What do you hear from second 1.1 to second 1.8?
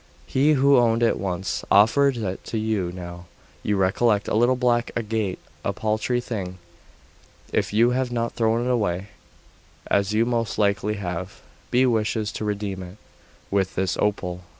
once,